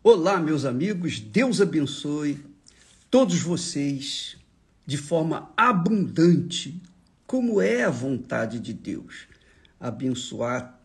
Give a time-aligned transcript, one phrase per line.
[0.00, 2.38] Olá, meus amigos, Deus abençoe
[3.10, 4.36] todos vocês
[4.86, 6.80] de forma abundante,
[7.26, 9.26] como é a vontade de Deus.
[9.78, 10.80] Abençoar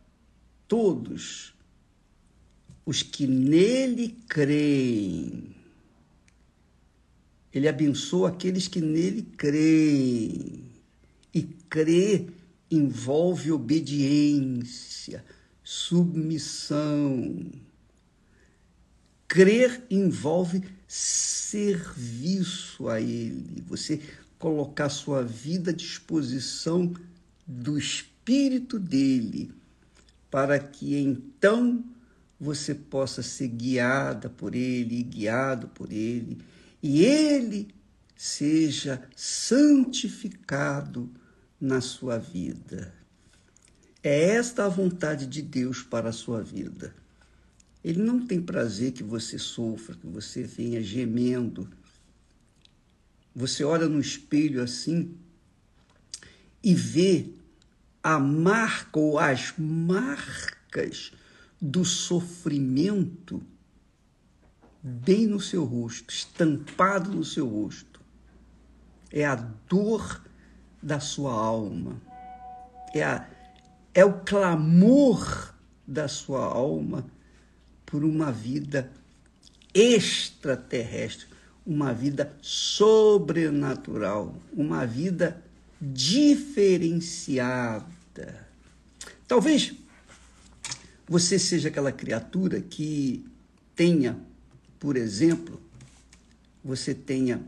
[0.67, 1.53] todos
[2.83, 5.55] os que nele creem.
[7.53, 10.65] Ele abençoa aqueles que nele creem.
[11.31, 12.33] E crer
[12.69, 15.23] envolve obediência,
[15.63, 17.51] submissão
[19.33, 23.99] Crer envolve serviço a Ele, você
[24.37, 26.93] colocar sua vida à disposição
[27.47, 29.51] do Espírito dele,
[30.29, 31.83] para que então
[32.39, 36.37] você possa ser guiada por Ele, guiado por Ele,
[36.83, 37.69] e Ele
[38.15, 41.09] seja santificado
[41.59, 42.93] na sua vida.
[44.03, 46.93] É esta a vontade de Deus para a sua vida.
[47.83, 51.69] Ele não tem prazer que você sofra, que você venha gemendo.
[53.35, 55.17] Você olha no espelho assim
[56.63, 57.29] e vê
[58.01, 61.11] a marca ou as marcas
[61.61, 63.43] do sofrimento
[64.81, 68.01] bem no seu rosto, estampado no seu rosto.
[69.11, 70.23] É a dor
[70.81, 72.01] da sua alma.
[72.93, 73.29] É, a,
[73.93, 75.53] é o clamor
[75.87, 77.05] da sua alma
[77.93, 78.91] por uma vida
[79.71, 81.27] extraterrestre,
[81.63, 85.39] uma vida sobrenatural, uma vida
[85.79, 88.47] diferenciada.
[89.27, 89.75] Talvez
[91.07, 93.23] você seja aquela criatura que
[93.75, 94.17] tenha,
[94.79, 95.61] por exemplo,
[96.65, 97.43] você tenha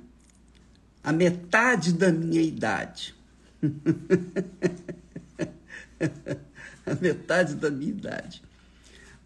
[1.03, 3.16] a metade da minha idade.
[6.85, 8.43] a metade da minha idade.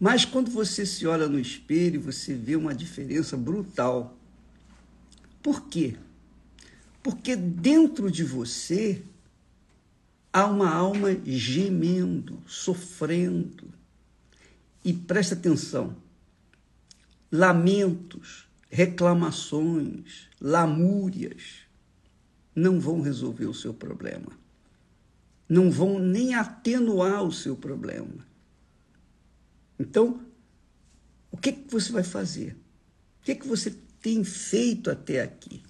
[0.00, 4.16] Mas quando você se olha no espelho, você vê uma diferença brutal.
[5.42, 5.94] Por quê?
[7.02, 9.02] Porque dentro de você
[10.32, 13.68] há uma alma gemendo, sofrendo.
[14.82, 15.94] E presta atenção:
[17.30, 21.66] lamentos, reclamações, lamúrias
[22.54, 24.32] não vão resolver o seu problema.
[25.46, 28.29] Não vão nem atenuar o seu problema.
[29.80, 30.20] Então,
[31.30, 32.54] o que, que você vai fazer?
[33.18, 35.62] O que, que você tem feito até aqui?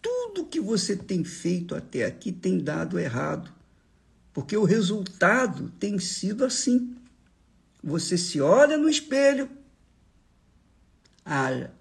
[0.00, 3.52] Tudo que você tem feito até aqui tem dado errado,
[4.32, 6.96] porque o resultado tem sido assim.
[7.82, 9.50] Você se olha no espelho,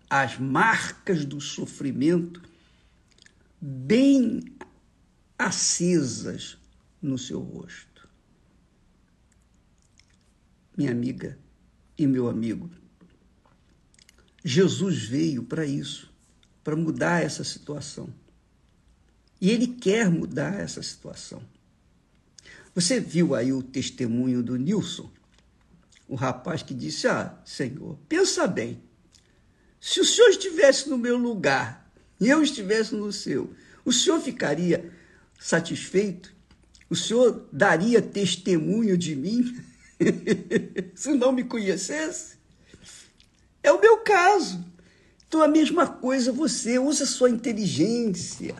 [0.10, 2.42] as marcas do sofrimento
[3.62, 4.44] bem
[5.38, 6.58] acesas
[7.00, 7.97] no seu rosto
[10.78, 11.38] minha amiga
[11.98, 12.70] e meu amigo.
[14.44, 16.14] Jesus veio para isso,
[16.64, 18.14] para mudar essa situação.
[19.42, 21.42] E ele quer mudar essa situação.
[22.74, 25.10] Você viu aí o testemunho do Nilson,
[26.08, 28.82] o rapaz que disse: Ah, Senhor, pensa bem.
[29.82, 34.92] Se o Senhor estivesse no meu lugar e eu estivesse no seu, o Senhor ficaria
[35.40, 36.36] satisfeito?
[36.90, 39.60] O Senhor daria testemunho de mim?
[40.96, 42.38] se não me conhecesse.
[43.64, 44.64] É o meu caso.
[45.28, 48.56] Então, a mesma coisa você, use a sua inteligência,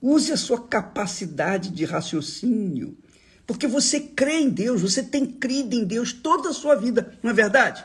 [0.00, 2.98] use a sua capacidade de raciocínio,
[3.46, 7.30] porque você crê em Deus, você tem crido em Deus toda a sua vida, não
[7.30, 7.84] é verdade?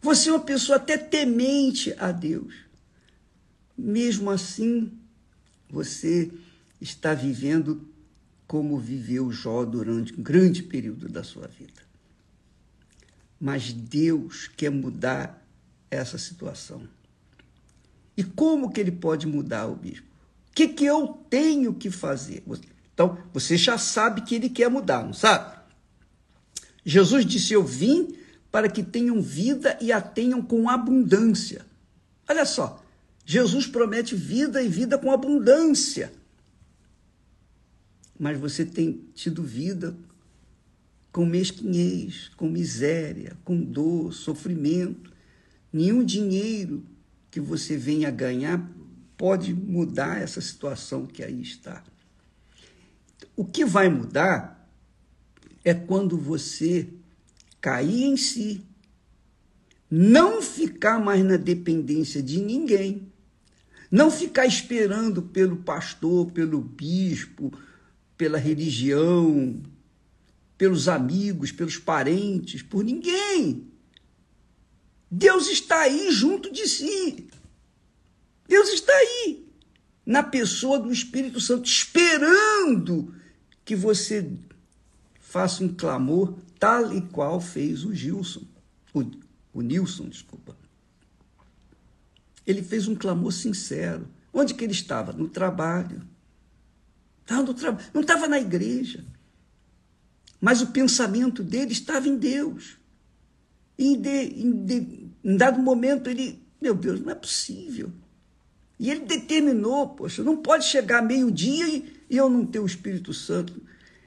[0.00, 2.54] Você é uma pessoa até temente a Deus.
[3.76, 4.92] Mesmo assim,
[5.68, 6.30] você
[6.80, 7.88] está vivendo
[8.46, 11.82] como viveu Jó durante um grande período da sua vida.
[13.40, 15.44] Mas Deus quer mudar
[15.90, 16.82] essa situação.
[18.16, 20.06] E como que ele pode mudar o bispo?
[20.50, 22.42] O que, que eu tenho que fazer?
[22.94, 25.54] Então, você já sabe que ele quer mudar, não sabe?
[26.82, 28.16] Jesus disse: Eu vim
[28.50, 31.66] para que tenham vida e a tenham com abundância.
[32.26, 32.82] Olha só,
[33.24, 36.10] Jesus promete vida e vida com abundância
[38.18, 39.96] mas você tem tido vida
[41.12, 45.10] com mesquinhez, com miséria, com dor, sofrimento.
[45.72, 46.84] Nenhum dinheiro
[47.30, 48.70] que você venha ganhar
[49.16, 51.82] pode mudar essa situação que aí está.
[53.34, 54.70] O que vai mudar
[55.64, 56.88] é quando você
[57.60, 58.62] cair em si,
[59.90, 63.10] não ficar mais na dependência de ninguém,
[63.90, 67.52] não ficar esperando pelo pastor, pelo bispo,
[68.16, 69.62] pela religião,
[70.56, 73.66] pelos amigos, pelos parentes, por ninguém.
[75.10, 77.28] Deus está aí junto de si.
[78.48, 79.46] Deus está aí,
[80.04, 83.14] na pessoa do Espírito Santo, esperando
[83.64, 84.30] que você
[85.20, 88.42] faça um clamor tal e qual fez o Gilson,
[88.94, 89.04] o,
[89.52, 90.56] o Nilson, desculpa.
[92.46, 94.08] Ele fez um clamor sincero.
[94.32, 95.12] Onde que ele estava?
[95.12, 96.02] No trabalho.
[97.26, 97.76] Estava no tra...
[97.92, 99.04] Não estava na igreja.
[100.40, 102.78] Mas o pensamento dele estava em Deus.
[103.76, 107.92] E em, de, em, de, em dado momento ele, meu Deus, não é possível.
[108.78, 113.12] E ele determinou, poxa, não pode chegar meio-dia e, e, eu não ter o Espírito
[113.12, 113.60] Santo.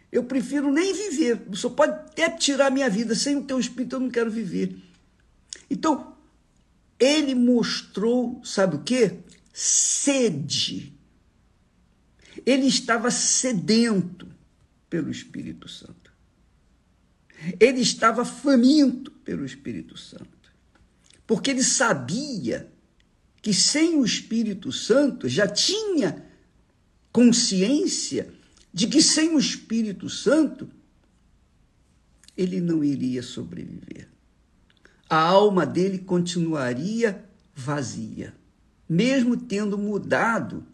[0.09, 1.41] Eu prefiro nem viver.
[1.53, 3.15] Só pode até tirar a minha vida.
[3.15, 4.77] Sem o teu Espírito eu não quero viver.
[5.69, 6.15] Então,
[6.97, 9.19] ele mostrou, sabe o quê?
[9.51, 10.98] Sede.
[12.45, 14.27] Ele estava sedento
[14.89, 16.11] pelo Espírito Santo.
[17.59, 20.27] Ele estava faminto pelo Espírito Santo.
[21.25, 22.71] Porque ele sabia
[23.41, 26.25] que sem o Espírito Santo já tinha
[27.11, 28.33] consciência
[28.73, 30.69] de que sem o Espírito Santo
[32.35, 34.07] ele não iria sobreviver.
[35.09, 38.33] A alma dele continuaria vazia,
[38.87, 40.65] mesmo tendo mudado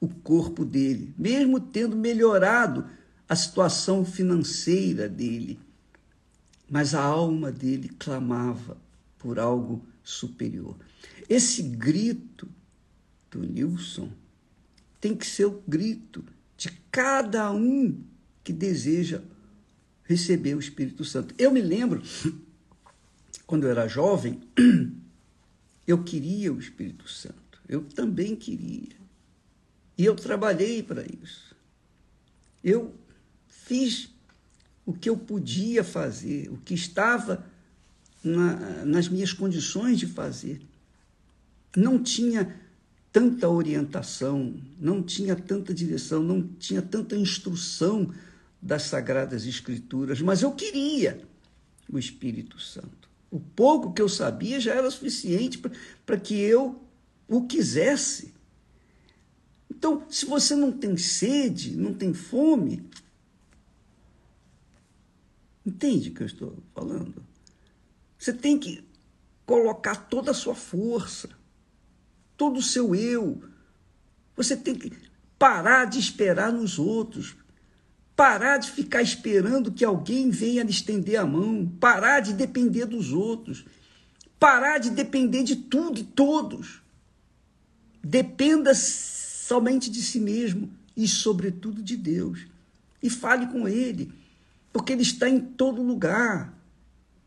[0.00, 2.86] o corpo dele, mesmo tendo melhorado
[3.28, 5.60] a situação financeira dele.
[6.68, 8.76] Mas a alma dele clamava
[9.18, 10.76] por algo superior.
[11.28, 12.48] Esse grito
[13.30, 14.10] do Nilson
[15.00, 16.24] tem que ser o grito
[16.56, 18.02] de cada um
[18.42, 19.22] que deseja
[20.04, 21.34] receber o Espírito Santo.
[21.38, 22.02] Eu me lembro,
[23.46, 24.40] quando eu era jovem,
[25.86, 27.60] eu queria o Espírito Santo.
[27.68, 28.99] Eu também queria.
[30.00, 31.54] E eu trabalhei para isso.
[32.64, 32.94] Eu
[33.46, 34.08] fiz
[34.86, 37.44] o que eu podia fazer, o que estava
[38.24, 40.62] na, nas minhas condições de fazer.
[41.76, 42.58] Não tinha
[43.12, 48.10] tanta orientação, não tinha tanta direção, não tinha tanta instrução
[48.62, 51.20] das Sagradas Escrituras, mas eu queria
[51.92, 53.06] o Espírito Santo.
[53.30, 55.60] O pouco que eu sabia já era suficiente
[56.06, 56.82] para que eu
[57.28, 58.39] o quisesse.
[59.70, 62.84] Então, se você não tem sede, não tem fome,
[65.64, 67.24] entende o que eu estou falando?
[68.18, 68.84] Você tem que
[69.46, 71.30] colocar toda a sua força,
[72.36, 73.42] todo o seu eu.
[74.36, 74.92] Você tem que
[75.38, 77.36] parar de esperar nos outros,
[78.14, 83.12] parar de ficar esperando que alguém venha lhe estender a mão, parar de depender dos
[83.12, 83.64] outros,
[84.38, 86.82] parar de depender de tudo e todos.
[88.02, 88.74] Dependa
[89.50, 92.46] somente de si mesmo e, sobretudo, de Deus.
[93.02, 94.12] E fale com Ele,
[94.72, 96.56] porque Ele está em todo lugar.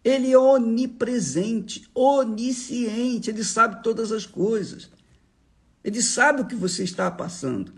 [0.02, 4.90] Ele é onipresente, onisciente, ele sabe todas as coisas.
[5.84, 7.74] Ele sabe o que você está passando.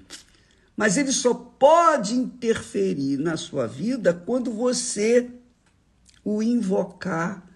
[0.78, 5.30] Mas ele só pode interferir na sua vida quando você
[6.24, 7.48] o invocar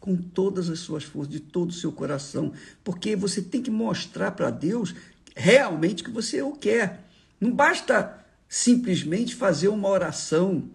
[0.00, 2.52] com todas as suas forças, de todo o seu coração.
[2.82, 4.94] Porque você tem que mostrar para Deus
[5.34, 7.04] realmente que você o quer.
[7.40, 10.70] Não basta simplesmente fazer uma oração.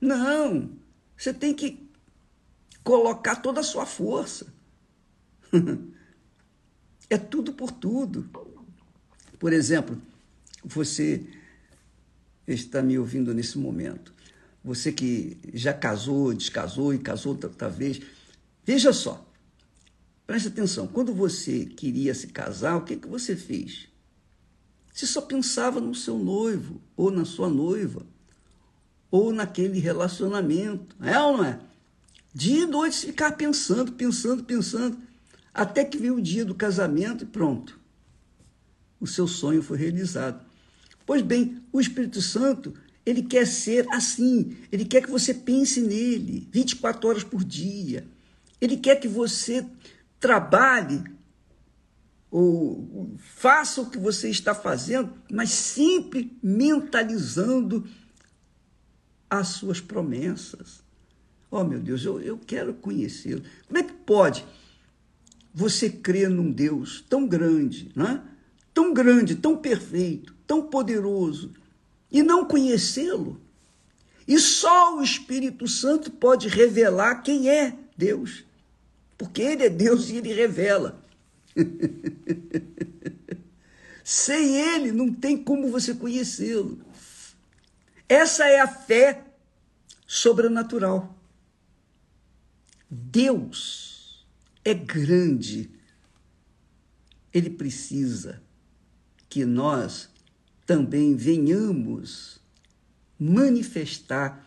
[0.00, 0.70] Não.
[1.16, 1.88] Você tem que
[2.82, 4.46] colocar toda a sua força.
[7.08, 8.28] é tudo por tudo.
[9.38, 10.00] Por exemplo,
[10.62, 11.26] você
[12.46, 14.12] está me ouvindo nesse momento.
[14.62, 18.00] Você que já casou, descasou e casou outra vez.
[18.64, 19.23] Veja só,
[20.26, 20.86] preste atenção.
[20.86, 23.88] Quando você queria se casar, o que, que você fez?
[24.92, 28.06] Você só pensava no seu noivo, ou na sua noiva,
[29.10, 30.96] ou naquele relacionamento.
[31.02, 31.60] É ou não é?
[32.32, 34.96] Dia e noite ficar pensando, pensando, pensando,
[35.52, 37.78] até que veio o dia do casamento e pronto.
[39.00, 40.44] O seu sonho foi realizado.
[41.06, 46.48] Pois bem, o Espírito Santo, ele quer ser assim, ele quer que você pense nele
[46.50, 48.06] 24 horas por dia.
[48.60, 49.64] Ele quer que você
[50.24, 51.04] trabalhe
[52.30, 57.86] ou faça o que você está fazendo, mas sempre mentalizando
[59.28, 60.82] as suas promessas.
[61.50, 63.42] Oh, meu Deus, eu, eu quero conhecê-lo.
[63.66, 64.46] Como é que pode
[65.52, 68.22] você crer num Deus tão grande, né?
[68.72, 71.52] tão grande, tão perfeito, tão poderoso,
[72.10, 73.38] e não conhecê-lo?
[74.26, 78.42] E só o Espírito Santo pode revelar quem é Deus,
[79.24, 81.02] porque Ele é Deus e Ele revela.
[84.04, 86.78] Sem Ele não tem como você conhecê-lo.
[88.06, 89.24] Essa é a fé
[90.06, 91.18] sobrenatural.
[92.90, 94.26] Deus
[94.62, 95.70] é grande,
[97.32, 98.42] ele precisa
[99.28, 100.08] que nós
[100.66, 102.40] também venhamos
[103.18, 104.46] manifestar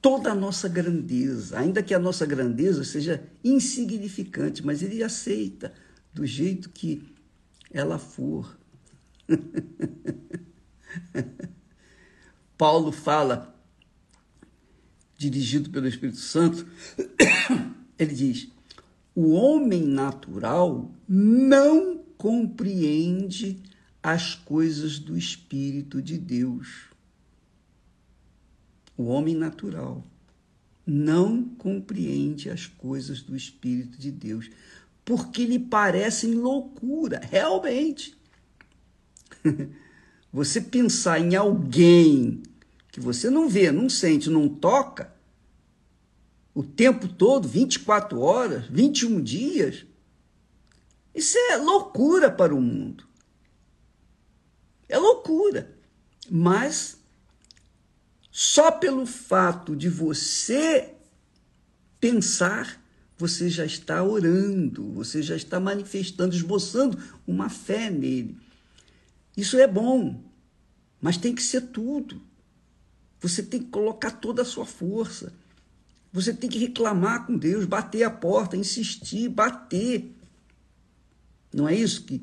[0.00, 5.72] toda a nossa grandeza, ainda que a nossa grandeza seja insignificante, mas ele aceita
[6.12, 7.02] do jeito que
[7.70, 8.58] ela for.
[12.56, 13.54] Paulo fala,
[15.16, 16.66] dirigido pelo Espírito Santo,
[17.98, 18.48] ele diz:
[19.14, 23.62] o homem natural não compreende
[24.02, 26.89] as coisas do Espírito de Deus.
[29.00, 30.06] O homem natural
[30.86, 34.50] não compreende as coisas do Espírito de Deus,
[35.06, 38.14] porque lhe parecem loucura, realmente.
[40.30, 42.42] Você pensar em alguém
[42.92, 45.14] que você não vê, não sente, não toca,
[46.54, 49.86] o tempo todo, 24 horas, 21 dias,
[51.14, 53.08] isso é loucura para o mundo.
[54.86, 55.74] É loucura.
[56.30, 56.99] Mas
[58.30, 60.94] só pelo fato de você
[61.98, 62.80] pensar,
[63.18, 68.38] você já está orando, você já está manifestando, esboçando uma fé nele.
[69.36, 70.22] Isso é bom,
[71.00, 72.22] mas tem que ser tudo.
[73.20, 75.32] Você tem que colocar toda a sua força.
[76.12, 80.16] Você tem que reclamar com Deus, bater a porta, insistir, bater.
[81.52, 82.22] Não é isso que,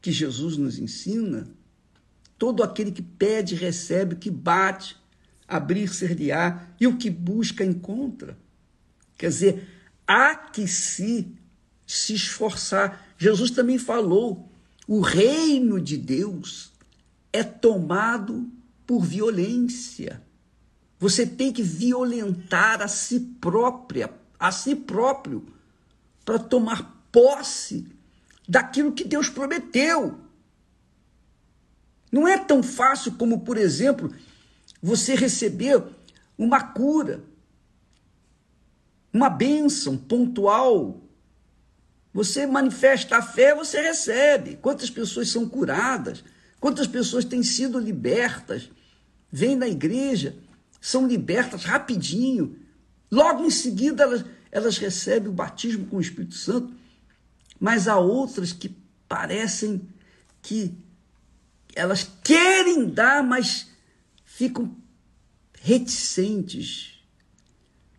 [0.00, 1.48] que Jesus nos ensina?
[2.38, 4.96] Todo aquele que pede, recebe, que bate,
[5.46, 8.36] abrir-se-lhe-á, e o que busca, encontra.
[9.16, 9.68] Quer dizer,
[10.06, 11.32] há que se,
[11.86, 13.14] se esforçar.
[13.18, 14.48] Jesus também falou:
[14.86, 16.72] o reino de Deus
[17.32, 18.50] é tomado
[18.86, 20.22] por violência.
[20.98, 25.46] Você tem que violentar a si própria, a si próprio,
[26.24, 27.86] para tomar posse
[28.48, 30.18] daquilo que Deus prometeu.
[32.10, 34.14] Não é tão fácil como, por exemplo,
[34.84, 35.82] você receber
[36.36, 37.24] uma cura,
[39.10, 41.00] uma bênção pontual.
[42.12, 44.58] Você manifesta a fé, você recebe.
[44.60, 46.22] Quantas pessoas são curadas?
[46.60, 48.70] Quantas pessoas têm sido libertas?
[49.32, 50.36] Vêm na igreja,
[50.78, 52.54] são libertas rapidinho.
[53.10, 56.74] Logo em seguida, elas, elas recebem o batismo com o Espírito Santo.
[57.58, 58.76] Mas há outras que
[59.08, 59.88] parecem
[60.42, 60.74] que
[61.74, 63.72] elas querem dar, mas
[64.34, 64.76] ficam
[65.60, 67.00] reticentes,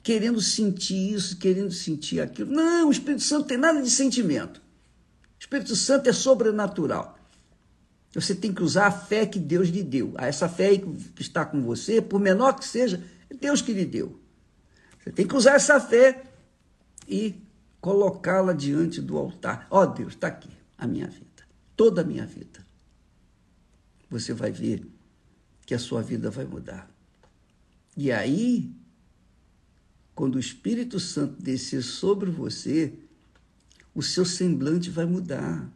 [0.03, 2.51] querendo sentir isso, querendo sentir aquilo.
[2.51, 4.57] Não, o Espírito Santo tem nada de sentimento.
[4.57, 7.17] O Espírito Santo é sobrenatural.
[8.13, 10.13] Você tem que usar a fé que Deus lhe deu.
[10.17, 14.19] Essa fé que está com você, por menor que seja, é Deus que lhe deu.
[15.01, 16.21] Você tem que usar essa fé
[17.07, 17.33] e
[17.79, 19.67] colocá-la diante do altar.
[19.69, 22.59] Ó oh, Deus, está aqui a minha vida, toda a minha vida.
[24.09, 24.85] Você vai ver
[25.65, 26.89] que a sua vida vai mudar.
[27.97, 28.71] E aí,
[30.13, 32.93] quando o Espírito Santo descer sobre você,
[33.93, 35.69] o seu semblante vai mudar.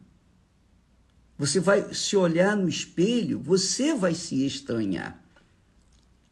[1.38, 5.18] Você vai se olhar no espelho, você vai se estranhar.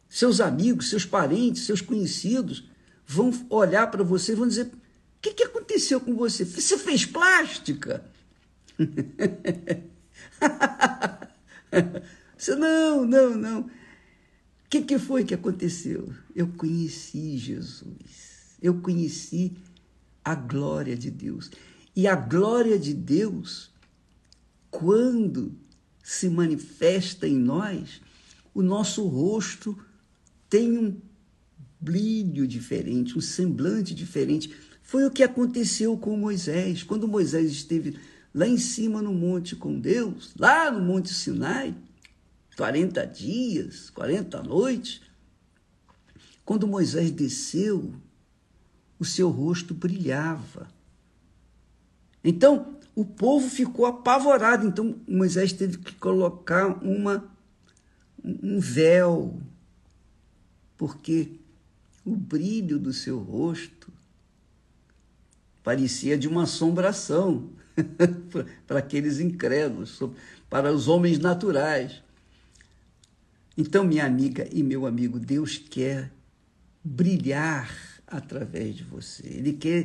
[0.09, 2.65] Seus amigos, seus parentes, seus conhecidos
[3.07, 4.71] vão olhar para você e vão dizer: o
[5.21, 6.45] que, que aconteceu com você?
[6.45, 8.05] Você fez plástica?
[12.39, 13.61] você, não, não, não.
[13.63, 13.71] O
[14.71, 16.13] que, que foi que aconteceu?
[16.35, 18.57] Eu conheci Jesus.
[18.61, 19.57] Eu conheci
[20.25, 21.51] a glória de Deus.
[21.97, 23.71] E a glória de Deus,
[24.71, 25.53] quando
[26.03, 28.01] se manifesta em nós,
[28.55, 29.79] o nosso rosto
[30.49, 30.97] tem um
[31.81, 34.53] brilho diferente, um semblante diferente
[34.89, 36.83] foi o que aconteceu com Moisés.
[36.83, 37.99] Quando Moisés esteve
[38.35, 41.75] lá em cima no monte com Deus, lá no Monte Sinai,
[42.59, 45.01] 40 dias, 40 noites,
[46.45, 47.95] quando Moisés desceu,
[48.99, 50.67] o seu rosto brilhava.
[52.25, 54.67] Então, o povo ficou apavorado.
[54.67, 57.31] Então, Moisés teve que colocar uma,
[58.25, 59.41] um véu,
[60.77, 61.39] porque
[62.05, 63.93] o brilho do seu rosto
[65.63, 67.51] parecia de uma assombração
[68.67, 70.01] para aqueles incrédulos,
[70.51, 72.03] para os homens naturais.
[73.61, 76.13] Então, minha amiga e meu amigo, Deus quer
[76.85, 77.69] brilhar
[78.07, 79.27] através de você.
[79.27, 79.85] Ele quer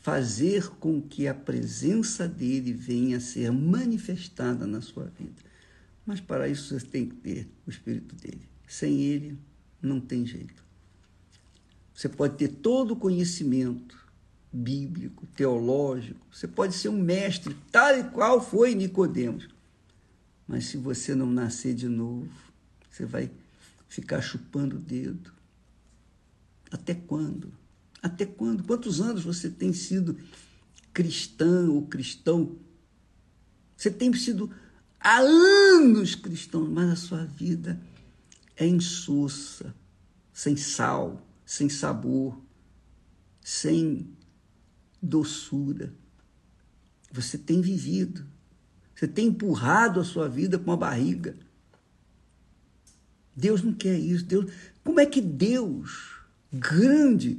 [0.00, 5.42] fazer com que a presença dele venha a ser manifestada na sua vida.
[6.04, 8.46] Mas para isso você tem que ter o Espírito dele.
[8.68, 9.38] Sem ele,
[9.80, 10.62] não tem jeito.
[11.94, 13.98] Você pode ter todo o conhecimento,
[14.52, 19.48] bíblico, teológico, você pode ser um mestre, tal e qual foi Nicodemos.
[20.50, 22.28] Mas se você não nascer de novo,
[22.90, 23.30] você vai
[23.86, 25.32] ficar chupando o dedo.
[26.72, 27.52] Até quando?
[28.02, 28.64] Até quando?
[28.64, 30.18] Quantos anos você tem sido
[30.92, 32.58] cristã ou cristão?
[33.76, 34.52] Você tem sido
[34.98, 37.80] há anos cristão, mas a sua vida
[38.56, 39.72] é insossa,
[40.32, 42.36] sem sal, sem sabor,
[43.40, 44.16] sem
[45.00, 45.94] doçura.
[47.12, 48.26] Você tem vivido,
[49.00, 51.34] você tem empurrado a sua vida com a barriga.
[53.34, 54.26] Deus não quer isso.
[54.26, 54.52] Deus,
[54.84, 56.18] como é que Deus,
[56.52, 57.38] grande,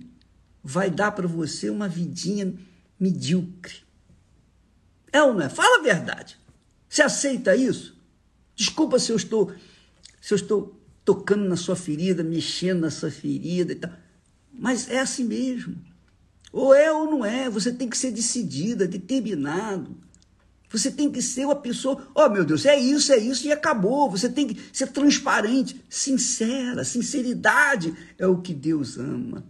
[0.63, 2.51] vai dar para você uma vidinha
[2.99, 3.83] medíocre?
[5.13, 5.49] É ou não é?
[5.49, 6.35] Fala a verdade.
[6.89, 7.95] Você aceita isso?
[8.55, 9.53] Desculpa se eu estou
[10.19, 13.91] se eu estou tocando na sua ferida, mexendo na sua ferida e tal.
[14.51, 15.79] Mas é assim mesmo.
[16.51, 17.51] Ou é ou não é.
[17.51, 19.95] Você tem que ser decidida, determinado.
[20.71, 24.09] Você tem que ser uma pessoa, oh meu Deus, é isso, é isso e acabou.
[24.09, 26.85] Você tem que ser transparente, sincera.
[26.85, 29.43] Sinceridade é o que Deus ama.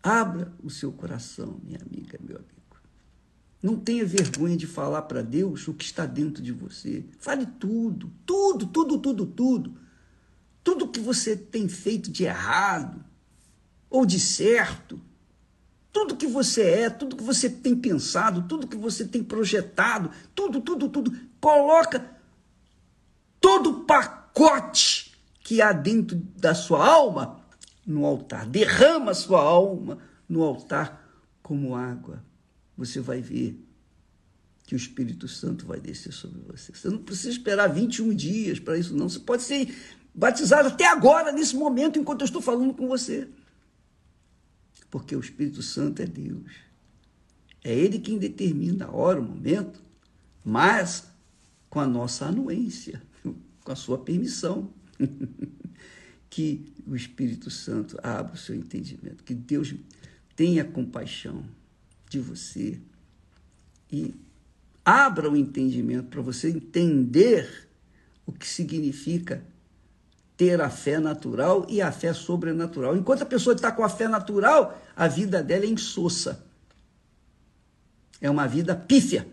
[0.00, 2.52] Abra o seu coração, minha amiga, meu amigo.
[3.60, 7.04] Não tenha vergonha de falar para Deus o que está dentro de você.
[7.18, 9.76] Fale tudo, tudo, tudo, tudo, tudo.
[10.62, 13.04] Tudo que você tem feito de errado
[13.90, 15.00] ou de certo.
[15.96, 20.60] Tudo que você é, tudo que você tem pensado, tudo que você tem projetado, tudo,
[20.60, 21.10] tudo, tudo.
[21.40, 22.04] Coloca
[23.40, 27.40] todo o pacote que há dentro da sua alma
[27.86, 28.46] no altar.
[28.46, 29.96] Derrama a sua alma
[30.28, 31.02] no altar
[31.42, 32.22] como água
[32.76, 33.58] você vai ver
[34.66, 36.74] que o Espírito Santo vai descer sobre você.
[36.74, 39.08] Você não precisa esperar 21 dias para isso, não.
[39.08, 39.74] Você pode ser
[40.14, 43.26] batizado até agora, nesse momento, enquanto eu estou falando com você.
[44.96, 46.52] Porque o Espírito Santo é Deus.
[47.62, 49.78] É Ele quem determina a hora, o momento,
[50.42, 51.06] mas
[51.68, 53.02] com a nossa anuência,
[53.62, 54.70] com a sua permissão.
[56.30, 59.74] que o Espírito Santo abra o seu entendimento, que Deus
[60.34, 61.44] tenha compaixão
[62.08, 62.80] de você
[63.92, 64.14] e
[64.82, 67.68] abra o entendimento para você entender
[68.24, 69.44] o que significa
[70.36, 72.96] ter a fé natural e a fé sobrenatural.
[72.96, 76.44] Enquanto a pessoa está com a fé natural, a vida dela é insossa.
[78.20, 79.26] É uma vida pífia.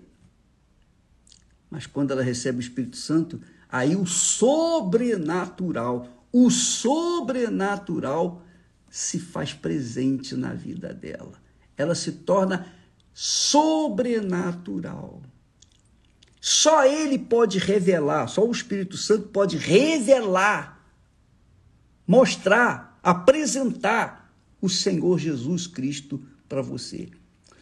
[1.70, 8.42] Mas quando ela recebe o Espírito Santo, aí o sobrenatural, o sobrenatural
[8.90, 11.44] se faz presente na vida dela
[11.78, 12.68] ela se torna
[13.14, 15.22] sobrenatural.
[16.40, 20.83] Só ele pode revelar, só o Espírito Santo pode revelar,
[22.08, 27.10] mostrar, apresentar o Senhor Jesus Cristo para você.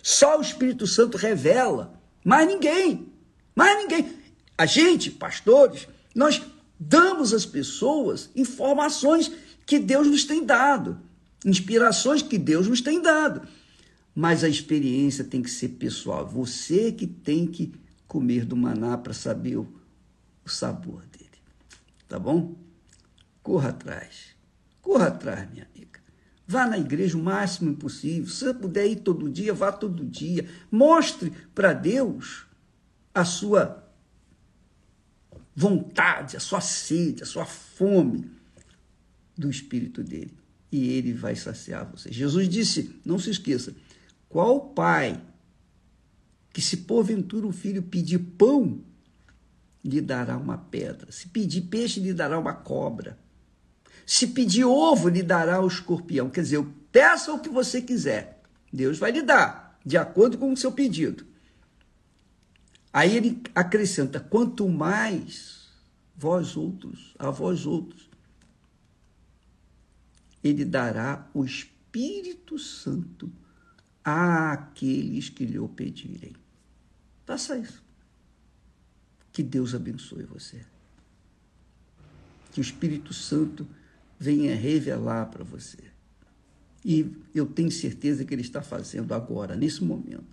[0.01, 3.09] Só o Espírito Santo revela, mais ninguém,
[3.55, 4.13] mais ninguém.
[4.57, 6.41] A gente, pastores, nós
[6.79, 9.31] damos às pessoas informações
[9.65, 10.99] que Deus nos tem dado,
[11.45, 13.47] inspirações que Deus nos tem dado
[14.13, 16.27] mas a experiência tem que ser pessoal.
[16.27, 17.73] Você que tem que
[18.07, 19.67] comer do maná para saber o,
[20.45, 21.29] o sabor dele.
[22.07, 22.55] Tá bom?
[23.41, 24.35] Corra atrás.
[24.81, 25.99] Corra atrás, minha amiga.
[26.47, 28.27] Vá na igreja o máximo possível.
[28.27, 30.49] Se você puder ir todo dia, vá todo dia.
[30.69, 32.45] Mostre para Deus
[33.13, 33.87] a sua
[35.55, 38.29] vontade, a sua sede, a sua fome
[39.37, 40.37] do Espírito dele.
[40.71, 42.11] E ele vai saciar você.
[42.11, 43.75] Jesus disse: não se esqueça,
[44.29, 45.21] qual pai
[46.53, 48.83] que, se porventura o filho pedir pão,
[49.83, 51.11] lhe dará uma pedra?
[51.11, 53.17] Se pedir peixe, lhe dará uma cobra.
[54.05, 56.29] Se pedir ovo, lhe dará o escorpião.
[56.29, 58.41] Quer dizer, peça o que você quiser.
[58.71, 61.25] Deus vai lhe dar, de acordo com o seu pedido.
[62.93, 65.69] Aí ele acrescenta: quanto mais
[66.15, 68.09] vós outros, a vós outros,
[70.43, 73.31] ele dará o Espírito Santo
[74.03, 76.35] àqueles que lhe o pedirem.
[77.25, 77.83] Faça isso.
[79.31, 80.65] Que Deus abençoe você.
[82.51, 83.65] Que o Espírito Santo
[84.21, 85.79] venha revelar para você.
[86.85, 90.23] E eu tenho certeza que ele está fazendo agora, nesse momento.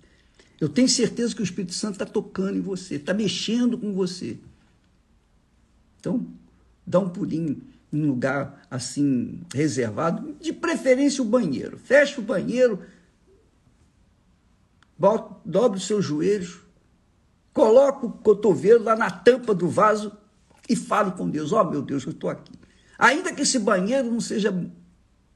[0.61, 4.37] Eu tenho certeza que o Espírito Santo está tocando em você, está mexendo com você.
[5.98, 6.27] Então,
[6.87, 11.79] dá um pulinho em um lugar assim reservado, de preferência o banheiro.
[11.79, 12.83] Fecha o banheiro
[15.46, 16.59] dobre os seus joelhos,
[17.55, 20.12] coloque o cotovelo lá na tampa do vaso
[20.68, 22.53] e fale com Deus: Ó oh, meu Deus, eu estou aqui.
[22.98, 24.52] Ainda que esse banheiro não seja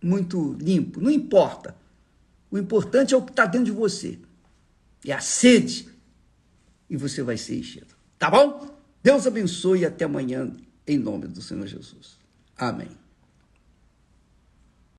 [0.02, 1.76] muito limpo, não importa.
[2.50, 4.18] O importante é o que está dentro de você.
[5.06, 5.88] É a sede.
[6.90, 7.94] E você vai ser enchido.
[8.18, 8.76] Tá bom?
[9.02, 10.52] Deus abençoe e até amanhã,
[10.86, 12.18] em nome do Senhor Jesus.
[12.56, 13.01] Amém.